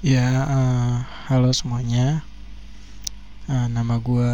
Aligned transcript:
Ya, 0.00 0.48
uh, 0.48 1.04
halo 1.28 1.52
semuanya. 1.52 2.24
Uh, 3.44 3.68
nama 3.68 4.00
gue 4.00 4.32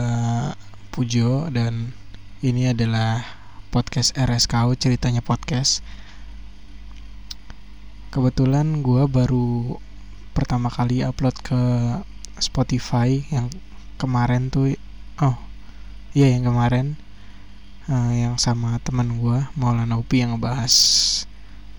Pujo 0.95 1.51
dan 1.51 1.91
ini 2.39 2.71
adalah 2.71 3.27
podcast 3.75 4.15
RSKU 4.15 4.79
ceritanya 4.79 5.27
podcast. 5.27 5.83
Kebetulan 8.15 8.87
gue 8.87 9.11
baru 9.11 9.83
pertama 10.39 10.71
kali 10.71 11.03
upload 11.03 11.35
ke 11.43 11.59
Spotify 12.39 13.27
yang 13.35 13.51
kemarin 13.99 14.55
tuh, 14.55 14.71
oh 15.19 15.35
iya 16.15 16.31
yang 16.31 16.47
kemarin 16.47 16.95
uh, 17.91 18.15
yang 18.15 18.39
sama 18.39 18.79
teman 18.87 19.19
gue 19.19 19.51
Maulana 19.59 19.99
Upi 19.99 20.23
yang 20.23 20.39
ngebahas 20.39 20.71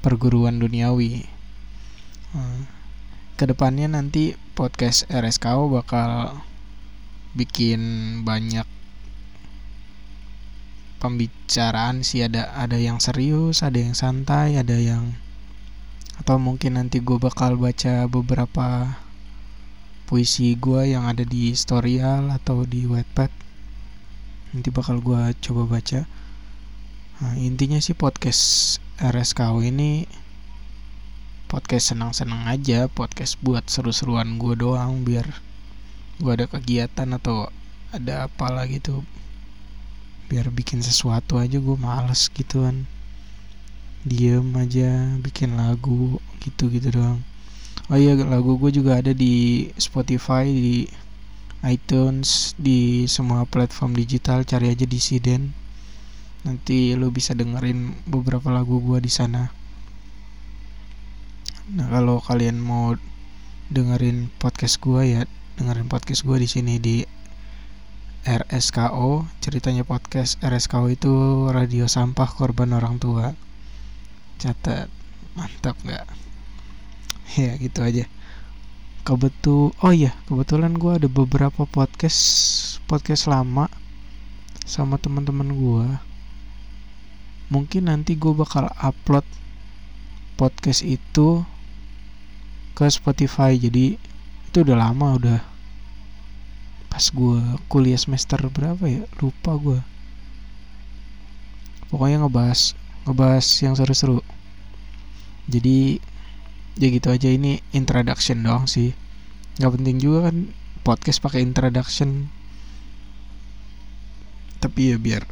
perguruan 0.03 0.59
duniawi. 0.59 1.23
Uh, 2.35 2.67
ke 3.37 3.45
depannya 3.45 3.85
nanti 3.85 4.33
podcast 4.57 5.05
RSKO 5.13 5.69
bakal 5.69 6.41
bikin 7.37 7.81
banyak 8.25 8.65
pembicaraan 10.97 12.01
sih. 12.01 12.25
Ada 12.25 12.57
ada 12.57 12.81
yang 12.81 12.97
serius 12.97 13.61
ada 13.61 13.77
yang 13.77 13.93
santai 13.93 14.57
ada 14.57 14.73
yang 14.73 15.13
atau 16.17 16.41
mungkin 16.41 16.81
nanti 16.81 16.97
gue 16.97 17.21
bakal 17.21 17.61
baca 17.61 18.09
beberapa 18.09 18.97
puisi 20.09 20.57
gue 20.57 20.97
yang 20.97 21.05
ada 21.05 21.21
di 21.21 21.53
Storyal 21.53 22.33
atau 22.33 22.65
di 22.65 22.89
Wattpad. 22.89 23.29
Nanti 24.57 24.73
bakal 24.73 24.97
gue 25.05 25.37
coba 25.45 25.77
baca. 25.77 26.09
Nah, 27.21 27.33
intinya 27.37 27.77
sih 27.77 27.93
podcast 27.93 28.77
RSKO 28.97 29.61
ini 29.61 30.09
podcast 31.57 31.97
senang-senang 31.97 32.45
aja 32.45 32.85
podcast 32.85 33.33
buat 33.41 33.65
seru-seruan 33.65 34.37
gue 34.37 34.53
doang 34.53 35.01
biar 35.01 35.25
gue 36.21 36.29
ada 36.29 36.45
kegiatan 36.45 37.09
atau 37.17 37.49
ada 37.89 38.29
apalah 38.29 38.69
gitu 38.69 39.01
biar 40.29 40.53
bikin 40.53 40.85
sesuatu 40.85 41.41
aja 41.41 41.57
gue 41.57 41.73
males 41.73 42.29
gitu 42.29 42.61
kan 42.61 42.85
diem 44.05 44.45
aja 44.53 45.17
bikin 45.17 45.57
lagu 45.57 46.21
gitu 46.45 46.69
gitu 46.69 46.93
doang. 46.93 47.25
Oh 47.89 47.97
iya 47.97 48.13
lagu 48.13 48.61
gue 48.61 48.69
juga 48.69 49.01
ada 49.01 49.09
di 49.17 49.65
Spotify 49.81 50.45
di 50.45 50.85
iTunes 51.65 52.53
di 52.61 53.09
semua 53.09 53.49
platform 53.49 53.97
digital. 53.97 54.45
Cari 54.45 54.77
aja 54.77 54.85
di 54.85 55.01
Siden. 55.01 55.57
Nanti 56.45 56.93
lo 56.93 57.09
bisa 57.09 57.33
dengerin 57.33 58.05
beberapa 58.05 58.53
lagu 58.53 58.77
gue 58.77 59.01
di 59.01 59.09
sana 59.09 59.65
Nah 61.67 61.91
kalau 61.91 62.23
kalian 62.23 62.63
mau 62.63 62.95
dengerin 63.67 64.31
podcast 64.39 64.79
gue 64.79 65.03
ya 65.03 65.21
dengerin 65.59 65.91
podcast 65.91 66.23
gue 66.23 66.39
di 66.39 66.47
sini 66.47 66.79
di 66.79 67.03
RSKO 68.23 69.27
ceritanya 69.43 69.83
podcast 69.83 70.39
RSKO 70.39 70.87
itu 70.87 71.11
radio 71.51 71.83
sampah 71.91 72.31
korban 72.31 72.71
orang 72.71 73.03
tua. 73.03 73.35
Catat 74.39 74.87
mantap 75.35 75.75
nggak? 75.83 76.07
Ya 77.35 77.59
gitu 77.59 77.83
aja. 77.83 78.07
Kebetul 79.03 79.75
oh 79.83 79.91
iya 79.91 80.15
kebetulan 80.31 80.71
gue 80.71 81.03
ada 81.03 81.11
beberapa 81.11 81.67
podcast 81.67 82.23
podcast 82.87 83.27
lama 83.27 83.67
sama 84.63 84.95
teman-teman 84.95 85.51
gue 85.51 85.87
mungkin 87.51 87.91
nanti 87.91 88.15
gue 88.15 88.31
bakal 88.31 88.71
upload 88.79 89.27
podcast 90.39 90.87
itu 90.87 91.43
ke 92.77 92.85
Spotify. 92.93 93.57
Jadi 93.57 93.97
itu 94.45 94.57
udah 94.61 94.77
lama 94.77 95.17
udah 95.17 95.41
pas 96.93 97.09
gue 97.09 97.41
kuliah 97.65 97.97
semester 97.97 98.37
berapa 98.53 98.85
ya? 98.85 99.01
Lupa 99.17 99.57
gue 99.57 99.81
pokoknya 101.89 102.21
ngebahas 102.21 102.77
ngebahas 103.09 103.47
yang 103.65 103.73
seru-seru. 103.73 104.21
Jadi 105.49 105.97
ya 106.77 106.87
gitu 106.93 107.09
aja. 107.09 107.33
Ini 107.33 107.65
introduction 107.73 108.45
doang 108.45 108.69
sih. 108.69 108.93
Nggak 109.57 109.73
penting 109.81 109.97
juga 109.97 110.29
kan 110.29 110.53
podcast 110.85 111.17
pakai 111.25 111.41
introduction. 111.41 112.29
Tapi 114.61 114.93
ya 114.93 114.97
biar 115.01 115.25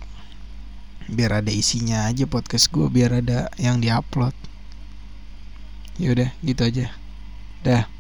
biar 1.06 1.46
ada 1.46 1.54
isinya 1.54 2.10
aja 2.10 2.26
podcast 2.26 2.74
gue 2.74 2.90
biar 2.90 3.22
ada 3.22 3.54
yang 3.62 3.78
diupload. 3.78 4.34
Ya 6.02 6.12
udah 6.18 6.30
gitu 6.42 6.66
aja 6.66 7.05
Yeah. 7.66 7.95